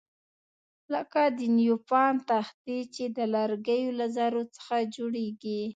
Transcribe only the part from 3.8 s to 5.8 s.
له ذرو څخه جوړیږي.